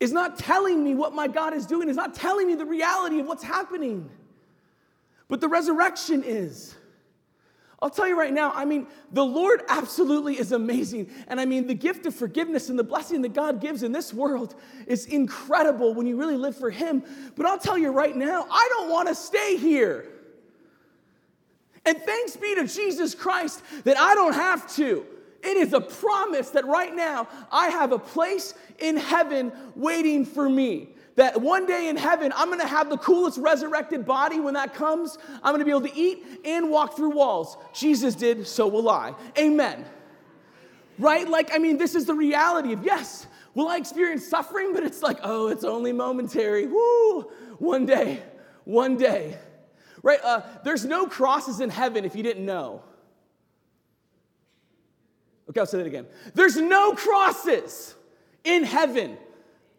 is 0.00 0.12
not 0.12 0.38
telling 0.38 0.82
me 0.82 0.94
what 0.94 1.14
my 1.14 1.28
God 1.28 1.52
is 1.54 1.66
doing, 1.66 1.88
is 1.88 1.96
not 1.96 2.14
telling 2.14 2.46
me 2.46 2.54
the 2.54 2.64
reality 2.64 3.20
of 3.20 3.26
what's 3.26 3.44
happening. 3.44 4.10
But 5.28 5.40
the 5.40 5.48
resurrection 5.48 6.22
is. 6.24 6.74
I'll 7.82 7.90
tell 7.90 8.06
you 8.06 8.16
right 8.16 8.32
now, 8.32 8.52
I 8.54 8.64
mean, 8.64 8.86
the 9.10 9.24
Lord 9.24 9.64
absolutely 9.68 10.38
is 10.38 10.52
amazing. 10.52 11.10
And 11.26 11.40
I 11.40 11.44
mean, 11.44 11.66
the 11.66 11.74
gift 11.74 12.06
of 12.06 12.14
forgiveness 12.14 12.68
and 12.68 12.78
the 12.78 12.84
blessing 12.84 13.22
that 13.22 13.34
God 13.34 13.60
gives 13.60 13.82
in 13.82 13.90
this 13.90 14.14
world 14.14 14.54
is 14.86 15.06
incredible 15.06 15.92
when 15.92 16.06
you 16.06 16.16
really 16.16 16.36
live 16.36 16.56
for 16.56 16.70
Him. 16.70 17.02
But 17.36 17.44
I'll 17.44 17.58
tell 17.58 17.76
you 17.76 17.90
right 17.90 18.16
now, 18.16 18.46
I 18.48 18.68
don't 18.70 18.88
want 18.88 19.08
to 19.08 19.16
stay 19.16 19.56
here. 19.56 20.06
And 21.84 21.98
thanks 21.98 22.36
be 22.36 22.54
to 22.54 22.68
Jesus 22.68 23.16
Christ 23.16 23.60
that 23.82 23.98
I 23.98 24.14
don't 24.14 24.34
have 24.34 24.72
to. 24.76 25.04
It 25.42 25.56
is 25.56 25.72
a 25.72 25.80
promise 25.80 26.50
that 26.50 26.64
right 26.64 26.94
now 26.94 27.26
I 27.50 27.66
have 27.70 27.90
a 27.90 27.98
place 27.98 28.54
in 28.78 28.96
heaven 28.96 29.50
waiting 29.74 30.24
for 30.24 30.48
me 30.48 30.90
that 31.16 31.40
one 31.40 31.66
day 31.66 31.88
in 31.88 31.96
heaven, 31.96 32.32
I'm 32.34 32.48
gonna 32.48 32.66
have 32.66 32.88
the 32.88 32.96
coolest 32.96 33.38
resurrected 33.38 34.06
body 34.06 34.40
when 34.40 34.54
that 34.54 34.74
comes. 34.74 35.18
I'm 35.42 35.52
gonna 35.52 35.64
be 35.64 35.70
able 35.70 35.82
to 35.82 35.96
eat 35.96 36.24
and 36.44 36.70
walk 36.70 36.96
through 36.96 37.10
walls. 37.10 37.56
Jesus 37.74 38.14
did, 38.14 38.46
so 38.46 38.66
will 38.66 38.88
I. 38.88 39.14
Amen. 39.38 39.84
Right? 40.98 41.28
Like, 41.28 41.54
I 41.54 41.58
mean, 41.58 41.78
this 41.78 41.94
is 41.94 42.06
the 42.06 42.14
reality 42.14 42.72
of 42.72 42.84
yes, 42.84 43.26
will 43.54 43.68
I 43.68 43.76
experience 43.76 44.26
suffering? 44.26 44.72
But 44.72 44.84
it's 44.84 45.02
like, 45.02 45.18
oh, 45.22 45.48
it's 45.48 45.64
only 45.64 45.92
momentary. 45.92 46.66
Woo! 46.66 47.22
One 47.58 47.86
day, 47.86 48.22
one 48.64 48.96
day. 48.96 49.38
Right? 50.02 50.20
Uh, 50.22 50.42
there's 50.64 50.84
no 50.84 51.06
crosses 51.06 51.60
in 51.60 51.70
heaven 51.70 52.04
if 52.04 52.16
you 52.16 52.22
didn't 52.22 52.44
know. 52.44 52.82
Okay, 55.48 55.60
I'll 55.60 55.66
say 55.66 55.78
that 55.78 55.86
again. 55.86 56.06
There's 56.34 56.56
no 56.56 56.94
crosses 56.94 57.94
in 58.44 58.64
heaven 58.64 59.18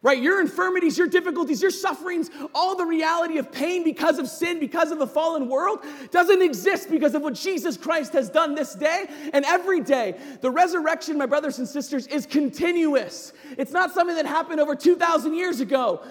right? 0.04 0.22
Your 0.22 0.42
infirmities, 0.42 0.98
your 0.98 1.08
difficulties, 1.08 1.62
your 1.62 1.72
sufferings, 1.72 2.30
all 2.54 2.76
the 2.76 2.86
reality 2.86 3.38
of 3.38 3.52
pain 3.52 3.86
because 3.86 4.20
of 4.20 4.28
sin, 4.28 4.60
because 4.60 4.92
of 4.92 5.00
a 5.00 5.08
fallen 5.08 5.48
world, 5.48 5.80
doesn't 6.12 6.42
exist 6.42 6.92
because 6.92 7.16
of 7.16 7.22
what 7.22 7.34
Jesus 7.34 7.78
Christ 7.78 8.12
has 8.12 8.30
done 8.30 8.54
this 8.54 8.76
day 8.76 9.06
and 9.32 9.46
every 9.46 9.80
day. 9.80 10.20
The 10.42 10.52
resurrection, 10.52 11.18
my 11.18 11.26
brothers 11.26 11.58
and 11.58 11.68
sisters, 11.68 12.06
is 12.08 12.26
continuous. 12.26 13.32
It's 13.58 13.72
not 13.72 13.94
something 13.94 14.18
that 14.18 14.26
happened 14.26 14.60
over 14.60 14.76
2,000 14.76 15.34
years 15.34 15.62
ago. 15.62 16.06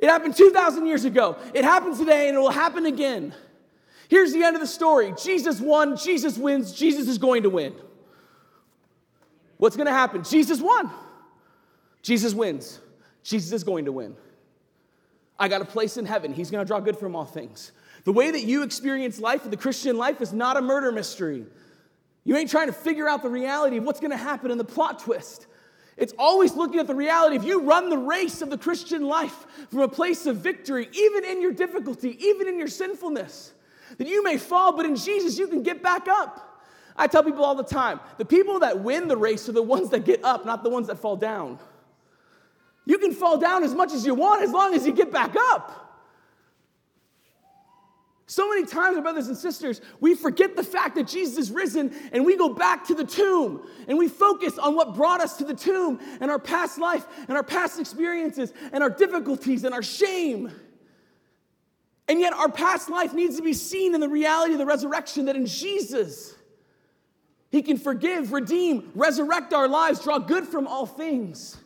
It 0.00 0.08
happened 0.08 0.36
2,000 0.36 0.84
years 0.84 1.04
ago. 1.04 1.38
It 1.54 1.64
happens 1.64 1.98
today 1.98 2.28
and 2.28 2.36
it 2.36 2.40
will 2.40 2.50
happen 2.50 2.84
again. 2.84 3.32
Here's 4.08 4.32
the 4.32 4.42
end 4.42 4.56
of 4.56 4.60
the 4.60 4.66
story 4.66 5.14
Jesus 5.16 5.60
won, 5.60 5.96
Jesus 5.96 6.36
wins, 6.36 6.72
Jesus 6.72 7.06
is 7.06 7.18
going 7.18 7.44
to 7.44 7.50
win. 7.50 7.74
What's 9.56 9.76
going 9.76 9.86
to 9.86 9.92
happen? 9.92 10.24
Jesus 10.24 10.60
won. 10.60 10.90
Jesus 12.02 12.34
wins. 12.34 12.80
Jesus 13.26 13.52
is 13.52 13.64
going 13.64 13.86
to 13.86 13.92
win. 13.92 14.14
I 15.36 15.48
got 15.48 15.60
a 15.60 15.64
place 15.64 15.96
in 15.96 16.06
heaven. 16.06 16.32
He's 16.32 16.48
going 16.48 16.64
to 16.64 16.66
draw 16.66 16.78
good 16.78 16.96
from 16.96 17.16
all 17.16 17.24
things. 17.24 17.72
The 18.04 18.12
way 18.12 18.30
that 18.30 18.44
you 18.44 18.62
experience 18.62 19.18
life, 19.18 19.42
the 19.50 19.56
Christian 19.56 19.98
life, 19.98 20.20
is 20.20 20.32
not 20.32 20.56
a 20.56 20.62
murder 20.62 20.92
mystery. 20.92 21.44
You 22.22 22.36
ain't 22.36 22.48
trying 22.48 22.68
to 22.68 22.72
figure 22.72 23.08
out 23.08 23.22
the 23.22 23.28
reality 23.28 23.78
of 23.78 23.84
what's 23.84 23.98
going 23.98 24.12
to 24.12 24.16
happen 24.16 24.52
in 24.52 24.58
the 24.58 24.64
plot 24.64 25.00
twist. 25.00 25.48
It's 25.96 26.14
always 26.16 26.54
looking 26.54 26.78
at 26.78 26.86
the 26.86 26.94
reality. 26.94 27.34
If 27.34 27.42
you 27.42 27.62
run 27.62 27.90
the 27.90 27.98
race 27.98 28.42
of 28.42 28.50
the 28.50 28.58
Christian 28.58 29.06
life 29.08 29.46
from 29.70 29.80
a 29.80 29.88
place 29.88 30.26
of 30.26 30.36
victory, 30.36 30.88
even 30.92 31.24
in 31.24 31.42
your 31.42 31.52
difficulty, 31.52 32.16
even 32.24 32.46
in 32.46 32.58
your 32.60 32.68
sinfulness, 32.68 33.52
that 33.98 34.06
you 34.06 34.22
may 34.22 34.38
fall, 34.38 34.76
but 34.76 34.86
in 34.86 34.94
Jesus 34.94 35.36
you 35.36 35.48
can 35.48 35.64
get 35.64 35.82
back 35.82 36.06
up. 36.06 36.62
I 36.96 37.08
tell 37.08 37.24
people 37.24 37.44
all 37.44 37.56
the 37.56 37.64
time 37.64 37.98
the 38.18 38.24
people 38.24 38.60
that 38.60 38.80
win 38.80 39.08
the 39.08 39.16
race 39.16 39.48
are 39.48 39.52
the 39.52 39.62
ones 39.62 39.90
that 39.90 40.04
get 40.04 40.24
up, 40.24 40.46
not 40.46 40.62
the 40.62 40.70
ones 40.70 40.86
that 40.86 40.98
fall 40.98 41.16
down. 41.16 41.58
You 42.86 42.98
can 42.98 43.12
fall 43.12 43.36
down 43.36 43.64
as 43.64 43.74
much 43.74 43.92
as 43.92 44.06
you 44.06 44.14
want 44.14 44.42
as 44.42 44.52
long 44.52 44.72
as 44.74 44.86
you 44.86 44.92
get 44.92 45.12
back 45.12 45.34
up. 45.36 45.82
So 48.28 48.48
many 48.48 48.66
times, 48.66 49.00
brothers 49.00 49.28
and 49.28 49.36
sisters, 49.36 49.80
we 50.00 50.16
forget 50.16 50.56
the 50.56 50.64
fact 50.64 50.96
that 50.96 51.06
Jesus 51.06 51.38
is 51.38 51.50
risen 51.52 51.94
and 52.12 52.24
we 52.24 52.36
go 52.36 52.48
back 52.48 52.86
to 52.88 52.94
the 52.94 53.04
tomb 53.04 53.68
and 53.86 53.96
we 53.98 54.08
focus 54.08 54.58
on 54.58 54.74
what 54.74 54.96
brought 54.96 55.20
us 55.20 55.36
to 55.36 55.44
the 55.44 55.54
tomb 55.54 56.00
and 56.20 56.28
our 56.28 56.38
past 56.38 56.78
life 56.78 57.06
and 57.28 57.36
our 57.36 57.44
past 57.44 57.78
experiences 57.78 58.52
and 58.72 58.82
our 58.82 58.90
difficulties 58.90 59.62
and 59.62 59.72
our 59.72 59.82
shame. 59.82 60.50
And 62.08 62.20
yet, 62.20 62.32
our 62.32 62.50
past 62.50 62.88
life 62.88 63.12
needs 63.14 63.36
to 63.36 63.42
be 63.42 63.52
seen 63.52 63.94
in 63.94 64.00
the 64.00 64.08
reality 64.08 64.52
of 64.52 64.58
the 64.58 64.66
resurrection 64.66 65.24
that 65.26 65.36
in 65.36 65.46
Jesus, 65.46 66.34
He 67.50 67.62
can 67.62 67.78
forgive, 67.78 68.32
redeem, 68.32 68.90
resurrect 68.94 69.52
our 69.52 69.66
lives, 69.66 70.02
draw 70.02 70.18
good 70.18 70.46
from 70.46 70.66
all 70.66 70.86
things. 70.86 71.56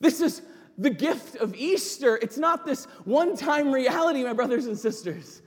This 0.00 0.20
is 0.20 0.42
the 0.76 0.90
gift 0.90 1.36
of 1.36 1.54
Easter. 1.56 2.16
It's 2.16 2.38
not 2.38 2.64
this 2.64 2.84
one 3.04 3.36
time 3.36 3.72
reality, 3.72 4.22
my 4.22 4.32
brothers 4.32 4.66
and 4.66 4.78
sisters. 4.78 5.42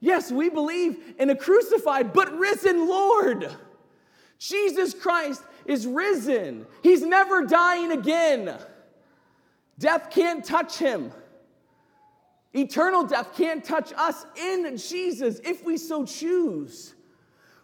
Yes, 0.00 0.32
we 0.32 0.48
believe 0.48 0.98
in 1.18 1.30
a 1.30 1.36
crucified 1.36 2.12
but 2.12 2.36
risen 2.38 2.88
Lord. 2.88 3.54
Jesus 4.38 4.92
Christ 4.94 5.42
is 5.66 5.86
risen, 5.86 6.66
He's 6.82 7.02
never 7.02 7.44
dying 7.44 7.92
again. 7.92 8.58
Death 9.78 10.10
can't 10.10 10.44
touch 10.44 10.78
Him. 10.78 11.12
Eternal 12.52 13.04
death 13.04 13.36
can't 13.36 13.64
touch 13.64 13.92
us 13.96 14.24
in 14.36 14.76
Jesus 14.76 15.40
if 15.44 15.64
we 15.64 15.76
so 15.76 16.04
choose. 16.04 16.94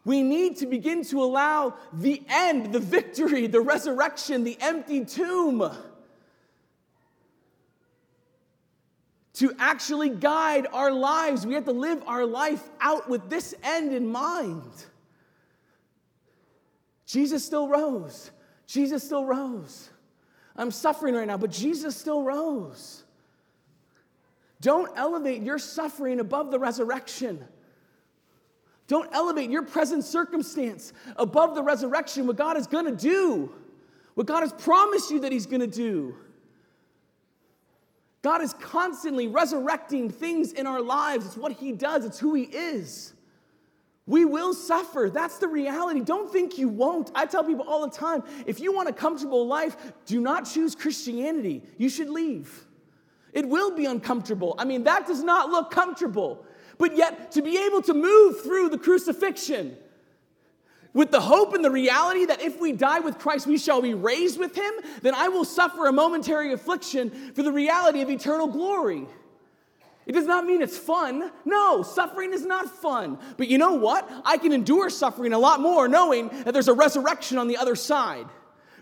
We 0.05 0.23
need 0.23 0.57
to 0.57 0.67
begin 0.67 1.05
to 1.05 1.23
allow 1.23 1.75
the 1.93 2.23
end, 2.29 2.73
the 2.73 2.81
victory, 2.81 3.47
the 3.47 3.61
resurrection, 3.61 4.43
the 4.43 4.57
empty 4.61 5.05
tomb 5.05 5.71
to 9.35 9.53
actually 9.59 10.11
guide 10.11 10.67
our 10.73 10.91
lives. 10.91 11.47
We 11.47 11.55
have 11.55 11.65
to 11.67 11.73
live 11.73 12.03
our 12.07 12.27
life 12.27 12.63
out 12.81 13.09
with 13.09 13.31
this 13.31 13.55
end 13.63 13.93
in 13.93 14.07
mind. 14.07 14.71
Jesus 17.07 17.45
still 17.45 17.69
rose. 17.69 18.31
Jesus 18.67 19.03
still 19.03 19.25
rose. 19.25 19.91
I'm 20.57 20.71
suffering 20.71 21.15
right 21.15 21.27
now, 21.27 21.37
but 21.37 21.51
Jesus 21.51 21.97
still 21.97 22.23
rose. 22.23 23.05
Don't 24.61 24.91
elevate 24.97 25.43
your 25.43 25.59
suffering 25.59 26.21
above 26.21 26.51
the 26.51 26.59
resurrection. 26.59 27.43
Don't 28.87 29.09
elevate 29.13 29.51
your 29.51 29.63
present 29.63 30.05
circumstance 30.05 30.93
above 31.17 31.55
the 31.55 31.63
resurrection, 31.63 32.27
what 32.27 32.37
God 32.37 32.57
is 32.57 32.67
gonna 32.67 32.95
do, 32.95 33.53
what 34.15 34.27
God 34.27 34.41
has 34.41 34.53
promised 34.53 35.11
you 35.11 35.21
that 35.21 35.33
He's 35.33 35.47
gonna 35.47 35.67
do. 35.67 36.17
God 38.23 38.43
is 38.43 38.53
constantly 38.55 39.29
resurrecting 39.29 40.11
things 40.11 40.53
in 40.53 40.67
our 40.67 40.83
lives. 40.83 41.27
It's 41.27 41.37
what 41.37 41.53
He 41.53 41.73
does, 41.73 42.05
it's 42.05 42.19
who 42.19 42.35
He 42.35 42.45
is. 42.45 43.15
We 44.07 44.25
will 44.25 44.55
suffer. 44.55 45.09
That's 45.13 45.39
the 45.39 45.47
reality. 45.47 46.01
Don't 46.01 46.33
think 46.33 46.59
you 46.59 46.69
won't. 46.69 47.13
I 47.15 47.27
tell 47.27 47.45
people 47.45 47.65
all 47.69 47.87
the 47.87 47.97
time 47.97 48.25
if 48.45 48.59
you 48.59 48.75
want 48.75 48.89
a 48.89 48.93
comfortable 48.93 49.47
life, 49.47 49.77
do 50.05 50.21
not 50.21 50.47
choose 50.47 50.75
Christianity. 50.75 51.63
You 51.79 51.89
should 51.89 52.11
leave. 52.11 52.67
It 53.33 53.49
will 53.49 53.71
be 53.71 53.87
uncomfortable. 53.87 54.57
I 54.59 54.65
mean, 54.65 54.83
that 54.85 55.07
does 55.07 55.23
not 55.23 55.51
look 55.51 55.71
comfortable. 55.71 56.45
But 56.77 56.97
yet, 56.97 57.31
to 57.33 57.43
be 57.43 57.57
able 57.67 57.83
to 57.83 57.95
move 57.95 58.41
through 58.43 58.71
the 58.71 58.79
crucifixion, 58.79 59.77
with 60.93 61.11
the 61.11 61.21
hope 61.21 61.55
and 61.55 61.65
the 61.65 61.71
reality 61.71 62.25
that 62.27 62.41
if 62.41 62.61
we 62.61 62.73
die 62.73 63.01
with 63.01 63.19
Christ, 63.19 63.47
we 63.47 63.59
shall 63.59 63.81
be 63.81 63.95
raised 63.95 64.39
with 64.39 64.55
him, 64.57 64.73
then 65.03 65.15
I 65.15 65.29
will 65.29 65.45
suffer 65.45 65.87
a 65.87 65.93
momentary 65.93 66.53
affliction 66.53 67.33
for 67.35 67.43
the 67.43 67.53
reality 67.53 68.01
of 68.03 68.11
eternal 68.11 68.49
glory. 68.49 69.07
It 70.07 70.13
does 70.13 70.27
not 70.27 70.45
mean 70.45 70.63
it's 70.63 70.77
fun. 70.77 71.31
No, 71.45 71.83
suffering 71.83 72.33
is 72.33 72.45
not 72.45 72.69
fun. 72.69 73.19
But 73.37 73.49
you 73.49 73.59
know 73.59 73.75
what? 73.75 74.11
I 74.25 74.39
can 74.39 74.53
endure 74.53 74.91
suffering 74.91 75.33
a 75.33 75.39
lot 75.39 75.61
more 75.61 75.87
knowing 75.87 76.29
that 76.45 76.53
there's 76.53 76.69
a 76.69 76.73
resurrection 76.73 77.39
on 77.39 77.47
the 77.47 77.57
other 77.57 77.77
side. 77.77 78.27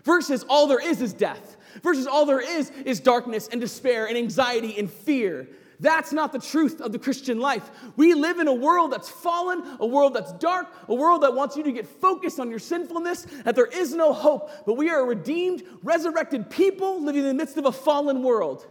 Versus 0.03 0.43
all 0.49 0.65
there 0.65 0.83
is 0.83 1.01
is 1.01 1.13
death. 1.13 1.57
Versus 1.83 2.07
all 2.07 2.25
there 2.25 2.39
is 2.39 2.71
is 2.83 2.99
darkness 2.99 3.47
and 3.51 3.61
despair 3.61 4.07
and 4.07 4.17
anxiety 4.17 4.79
and 4.79 4.89
fear. 4.89 5.47
That's 5.79 6.11
not 6.11 6.33
the 6.33 6.39
truth 6.39 6.81
of 6.81 6.91
the 6.91 6.99
Christian 6.99 7.39
life. 7.39 7.69
We 7.95 8.13
live 8.13 8.39
in 8.39 8.49
a 8.49 8.53
world 8.53 8.91
that's 8.91 9.07
fallen, 9.07 9.63
a 9.79 9.85
world 9.85 10.13
that's 10.13 10.33
dark, 10.33 10.67
a 10.89 10.93
world 10.93 11.23
that 11.23 11.33
wants 11.33 11.55
you 11.55 11.63
to 11.63 11.71
get 11.71 11.87
focused 11.87 12.39
on 12.39 12.49
your 12.49 12.59
sinfulness, 12.59 13.25
that 13.45 13.55
there 13.55 13.65
is 13.65 13.93
no 13.93 14.11
hope. 14.11 14.51
But 14.65 14.73
we 14.73 14.89
are 14.89 14.99
a 14.99 15.05
redeemed, 15.05 15.63
resurrected 15.81 16.49
people 16.49 17.01
living 17.01 17.21
in 17.21 17.27
the 17.29 17.33
midst 17.33 17.57
of 17.57 17.65
a 17.65 17.71
fallen 17.71 18.23
world. 18.23 18.67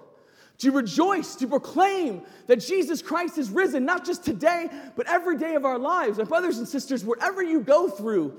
To 0.58 0.70
rejoice, 0.72 1.36
to 1.36 1.46
proclaim 1.46 2.22
that 2.46 2.56
Jesus 2.56 3.00
Christ 3.00 3.38
is 3.38 3.48
risen, 3.48 3.84
not 3.84 4.04
just 4.04 4.24
today, 4.24 4.68
but 4.96 5.06
every 5.08 5.38
day 5.38 5.54
of 5.54 5.64
our 5.64 5.78
lives. 5.78 6.18
My 6.18 6.24
brothers 6.24 6.58
and 6.58 6.68
sisters, 6.68 7.04
wherever 7.04 7.42
you 7.42 7.60
go 7.60 7.88
through, 7.88 8.38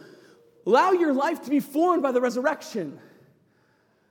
allow 0.67 0.91
your 0.91 1.13
life 1.13 1.41
to 1.43 1.49
be 1.49 1.61
formed 1.61 2.03
by 2.03 2.11
the 2.11 2.21
resurrection. 2.21 2.99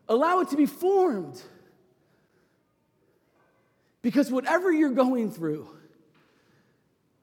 Allow 0.08 0.40
it 0.40 0.48
to 0.48 0.56
be 0.56 0.66
formed. 0.66 1.40
Because 4.02 4.30
whatever 4.30 4.72
you're 4.72 4.90
going 4.90 5.30
through, 5.30 5.68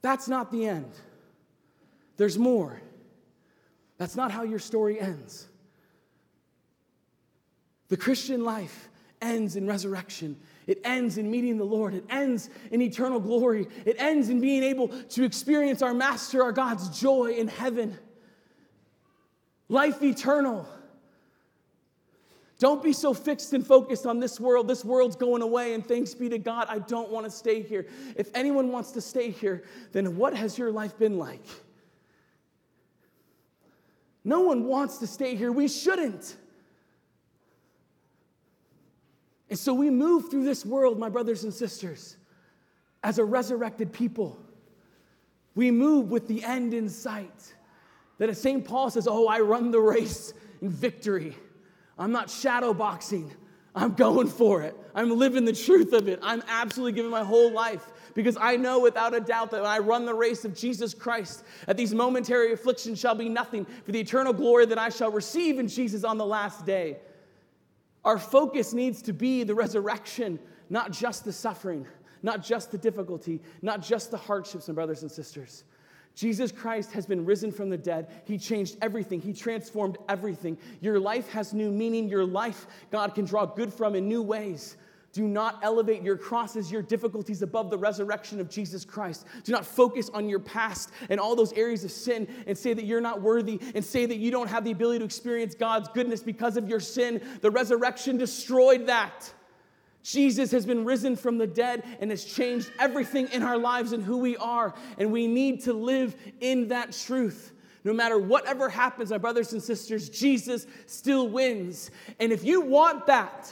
that's 0.01 0.27
not 0.27 0.51
the 0.51 0.67
end. 0.67 0.91
There's 2.17 2.38
more. 2.38 2.82
That's 3.98 4.15
not 4.15 4.32
how 4.32 4.44
your 4.44 4.60
story 4.60 5.00
ends. 5.00 5.48
The 7.88 7.98
Christian 7.98 8.44
life 8.44 8.89
ends 9.22 9.55
in 9.55 9.67
resurrection. 9.67 10.38
It 10.67 10.82
ends 10.84 11.17
in 11.17 11.29
meeting 11.29 11.58
the 11.58 11.65
Lord. 11.65 11.94
It 11.94 12.05
ends 12.10 12.50
in 12.72 12.82
eternal 12.82 13.20
glory. 13.20 13.67
It 13.86 13.96
ends 14.00 14.29
in 14.29 14.41
being 14.41 14.63
able 14.63 14.88
to 14.88 15.24
experience 15.24 15.82
our 15.82 15.94
Master, 15.94 16.44
our 16.44 16.51
God's 16.51 17.00
joy 17.00 17.36
in 17.38 17.48
heaven. 17.48 17.98
Life 19.70 20.01
eternal. 20.01 20.67
Don't 22.57 22.81
be 22.81 22.93
so 22.93 23.13
fixed 23.13 23.51
and 23.53 23.65
focused 23.65 24.05
on 24.05 24.19
this 24.19 24.39
world. 24.39 24.67
This 24.67 24.85
world's 24.85 25.17
going 25.17 25.41
away, 25.41 25.74
and 25.74 25.85
thanks 25.85 26.13
be 26.13 26.29
to 26.29 26.38
God, 26.38 26.67
I 26.69 26.79
don't 26.79 27.12
want 27.12 27.25
to 27.25 27.31
stay 27.31 27.62
here. 27.62 27.85
If 28.15 28.29
anyone 28.33 28.71
wants 28.71 28.91
to 28.93 29.01
stay 29.01 29.29
here, 29.29 29.63
then 29.91 30.15
what 30.15 30.33
has 30.33 30.57
your 30.57 30.71
life 30.71 30.97
been 30.97 31.17
like? 31.17 31.45
No 34.24 34.41
one 34.41 34.63
wants 34.63 35.00
to 35.00 35.07
stay 35.07 35.35
here. 35.35 35.51
We 35.51 35.67
shouldn't. 35.67 36.38
And 39.50 39.59
so 39.59 39.74
we 39.74 39.89
move 39.89 40.31
through 40.31 40.45
this 40.45 40.65
world, 40.65 40.97
my 40.97 41.09
brothers 41.09 41.43
and 41.43 41.53
sisters, 41.53 42.17
as 43.03 43.19
a 43.19 43.25
resurrected 43.25 43.93
people. 43.93 44.39
We 45.53 45.71
move 45.71 46.09
with 46.09 46.27
the 46.27 46.43
end 46.43 46.74
in 46.74 46.89
sight. 46.89 47.53
That 48.17 48.29
as 48.29 48.41
St. 48.41 48.65
Paul 48.65 48.89
says, 48.89 49.07
Oh, 49.07 49.27
I 49.27 49.41
run 49.41 49.71
the 49.71 49.79
race 49.79 50.33
in 50.62 50.69
victory. 50.69 51.35
I'm 51.97 52.11
not 52.11 52.29
shadow 52.29 52.73
boxing. 52.73 53.31
I'm 53.73 53.93
going 53.93 54.27
for 54.27 54.61
it. 54.61 54.75
I'm 54.93 55.17
living 55.17 55.43
the 55.45 55.53
truth 55.53 55.93
of 55.93 56.07
it. 56.07 56.19
I'm 56.21 56.41
absolutely 56.47 56.93
giving 56.93 57.11
my 57.11 57.23
whole 57.23 57.51
life 57.51 57.85
because 58.13 58.37
I 58.39 58.55
know 58.55 58.79
without 58.79 59.13
a 59.13 59.19
doubt 59.19 59.51
that 59.51 59.61
when 59.61 59.69
I 59.69 59.79
run 59.79 60.05
the 60.05 60.13
race 60.13 60.45
of 60.45 60.55
Jesus 60.55 60.93
Christ, 60.93 61.43
that 61.67 61.75
these 61.75 61.93
momentary 61.93 62.53
afflictions 62.53 62.99
shall 62.99 63.15
be 63.15 63.27
nothing 63.27 63.65
for 63.83 63.91
the 63.91 63.99
eternal 63.99 64.31
glory 64.31 64.65
that 64.67 64.77
I 64.77 64.89
shall 64.89 65.11
receive 65.11 65.59
in 65.59 65.67
Jesus 65.67 66.05
on 66.05 66.17
the 66.17 66.25
last 66.25 66.65
day. 66.65 66.97
Our 68.05 68.17
focus 68.17 68.71
needs 68.71 69.01
to 69.03 69.13
be 69.13 69.43
the 69.43 69.55
resurrection, 69.55 70.39
not 70.69 70.91
just 70.91 71.25
the 71.25 71.33
suffering, 71.33 71.85
not 72.23 72.41
just 72.41 72.71
the 72.71 72.77
difficulty, 72.77 73.41
not 73.61 73.81
just 73.81 74.11
the 74.11 74.17
hardships, 74.17 74.69
my 74.69 74.73
brothers 74.73 75.01
and 75.01 75.11
sisters. 75.11 75.65
Jesus 76.15 76.51
Christ 76.51 76.91
has 76.93 77.05
been 77.05 77.25
risen 77.25 77.51
from 77.51 77.69
the 77.69 77.77
dead. 77.77 78.07
He 78.25 78.38
changed 78.38 78.77
everything. 78.81 79.22
He 79.22 79.34
transformed 79.34 79.98
everything. 80.07 80.57
Your 80.81 81.00
life 81.00 81.29
has 81.29 81.53
new 81.53 81.69
meaning. 81.69 82.07
Your 82.07 82.25
life, 82.25 82.67
God 82.89 83.13
can 83.13 83.25
draw 83.25 83.45
good 83.45 83.74
from 83.74 83.95
in 83.95 84.07
new 84.07 84.22
ways. 84.22 84.77
Do 85.12 85.27
not 85.29 85.60
elevate 85.63 86.03
your 86.03 86.17
crosses, 86.17 86.69
your 86.69 86.81
difficulties 86.81 87.41
above 87.41 87.69
the 87.69 87.77
resurrection 87.77 88.41
of 88.41 88.50
Jesus 88.50 88.84
Christ. 88.84 89.25
Do 89.46 89.53
not 89.53 89.66
focus 89.66 90.09
on 90.13 90.27
your 90.27 90.39
past 90.39 90.89
and 91.09 91.22
all 91.22 91.37
those 91.37 91.53
areas 91.53 91.85
of 91.85 91.92
sin 91.92 92.27
and 92.48 92.57
say 92.57 92.74
that 92.74 92.83
you're 92.83 93.00
not 93.00 93.22
worthy 93.22 93.61
and 93.75 93.83
say 93.83 94.05
that 94.05 94.18
you 94.18 94.29
don't 94.29 94.50
have 94.50 94.66
the 94.66 94.72
ability 94.72 95.00
to 95.00 95.05
experience 95.05 95.55
God's 95.55 95.87
goodness 95.87 96.22
because 96.22 96.57
of 96.57 96.68
your 96.68 96.81
sin. 96.81 97.22
The 97.39 97.50
resurrection 97.50 98.18
destroyed 98.18 98.87
that. 98.87 99.31
Jesus 100.05 100.51
has 100.51 100.68
been 100.68 100.85
risen 100.85 101.15
from 101.15 101.39
the 101.39 101.48
dead 101.48 101.83
and 102.00 102.11
has 102.11 102.24
changed 102.24 102.72
everything 102.77 103.27
in 103.33 103.41
our 103.41 103.57
lives 103.57 103.91
and 103.91 104.03
who 104.03 104.20
we 104.20 104.37
are. 104.37 104.75
And 105.00 105.11
we 105.11 105.25
need 105.25 105.63
to 105.63 105.74
live 105.74 106.15
in 106.39 106.68
that 106.68 106.91
truth. 106.91 107.53
No 107.83 107.91
matter 107.91 108.20
whatever 108.20 108.70
happens, 108.70 109.09
my 109.09 109.18
brothers 109.18 109.53
and 109.53 109.63
sisters, 109.63 110.09
Jesus 110.09 110.68
still 110.85 111.27
wins. 111.27 111.89
And 112.20 112.31
if 112.31 112.44
you 112.44 112.61
want 112.61 113.07
that, 113.07 113.51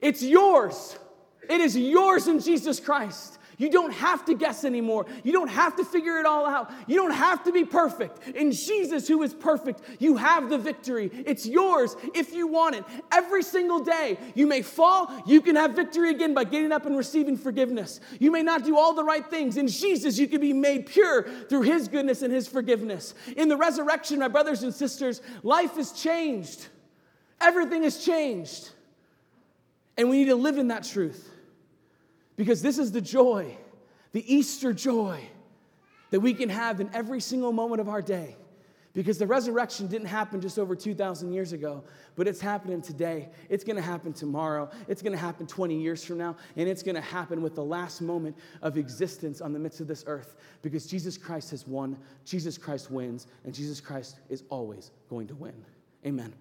it's 0.00 0.20
yours. 0.20 0.98
It 1.48 1.60
is 1.60 1.76
yours 1.76 2.26
in 2.26 2.40
Jesus 2.40 2.80
Christ. 2.80 3.37
You 3.58 3.70
don't 3.70 3.92
have 3.92 4.24
to 4.26 4.34
guess 4.34 4.64
anymore. 4.64 5.06
You 5.24 5.32
don't 5.32 5.48
have 5.48 5.76
to 5.76 5.84
figure 5.84 6.18
it 6.18 6.26
all 6.26 6.46
out. 6.46 6.70
You 6.86 6.94
don't 6.96 7.12
have 7.12 7.42
to 7.44 7.52
be 7.52 7.64
perfect. 7.64 8.28
In 8.28 8.52
Jesus, 8.52 9.08
who 9.08 9.22
is 9.22 9.34
perfect, 9.34 9.82
you 9.98 10.16
have 10.16 10.48
the 10.48 10.56
victory. 10.56 11.10
It's 11.26 11.44
yours 11.44 11.96
if 12.14 12.32
you 12.32 12.46
want 12.46 12.76
it. 12.76 12.84
Every 13.10 13.42
single 13.42 13.80
day, 13.80 14.16
you 14.34 14.46
may 14.46 14.62
fall. 14.62 15.10
You 15.26 15.40
can 15.40 15.56
have 15.56 15.72
victory 15.72 16.10
again 16.10 16.34
by 16.34 16.44
getting 16.44 16.70
up 16.70 16.86
and 16.86 16.96
receiving 16.96 17.36
forgiveness. 17.36 17.98
You 18.20 18.30
may 18.30 18.42
not 18.42 18.64
do 18.64 18.78
all 18.78 18.94
the 18.94 19.04
right 19.04 19.28
things. 19.28 19.56
In 19.56 19.66
Jesus, 19.66 20.18
you 20.18 20.28
can 20.28 20.40
be 20.40 20.52
made 20.52 20.86
pure 20.86 21.24
through 21.48 21.62
His 21.62 21.88
goodness 21.88 22.22
and 22.22 22.32
His 22.32 22.46
forgiveness. 22.46 23.14
In 23.36 23.48
the 23.48 23.56
resurrection, 23.56 24.20
my 24.20 24.28
brothers 24.28 24.62
and 24.62 24.72
sisters, 24.72 25.20
life 25.42 25.76
is 25.78 25.90
changed. 25.90 26.68
Everything 27.40 27.82
is 27.82 28.04
changed. 28.04 28.70
And 29.96 30.08
we 30.08 30.18
need 30.18 30.26
to 30.26 30.36
live 30.36 30.58
in 30.58 30.68
that 30.68 30.84
truth. 30.84 31.28
Because 32.38 32.62
this 32.62 32.78
is 32.78 32.92
the 32.92 33.00
joy, 33.00 33.58
the 34.12 34.32
Easter 34.32 34.72
joy 34.72 35.20
that 36.10 36.20
we 36.20 36.32
can 36.32 36.48
have 36.48 36.80
in 36.80 36.88
every 36.94 37.20
single 37.20 37.52
moment 37.52 37.80
of 37.80 37.88
our 37.88 38.00
day. 38.00 38.36
Because 38.94 39.18
the 39.18 39.26
resurrection 39.26 39.88
didn't 39.88 40.06
happen 40.06 40.40
just 40.40 40.56
over 40.56 40.74
2,000 40.74 41.32
years 41.32 41.52
ago, 41.52 41.82
but 42.14 42.28
it's 42.28 42.40
happening 42.40 42.80
today. 42.80 43.28
It's 43.48 43.64
gonna 43.64 43.82
happen 43.82 44.12
tomorrow. 44.12 44.70
It's 44.86 45.02
gonna 45.02 45.16
happen 45.16 45.46
20 45.48 45.80
years 45.80 46.04
from 46.04 46.18
now, 46.18 46.36
and 46.56 46.68
it's 46.68 46.82
gonna 46.82 47.00
happen 47.00 47.42
with 47.42 47.56
the 47.56 47.64
last 47.64 48.00
moment 48.00 48.36
of 48.62 48.78
existence 48.78 49.40
on 49.40 49.52
the 49.52 49.58
midst 49.58 49.80
of 49.80 49.88
this 49.88 50.04
earth. 50.06 50.36
Because 50.62 50.86
Jesus 50.86 51.18
Christ 51.18 51.50
has 51.50 51.66
won, 51.66 51.98
Jesus 52.24 52.56
Christ 52.56 52.90
wins, 52.90 53.26
and 53.44 53.52
Jesus 53.52 53.80
Christ 53.80 54.20
is 54.30 54.44
always 54.48 54.92
going 55.10 55.26
to 55.26 55.34
win. 55.34 55.64
Amen. 56.06 56.32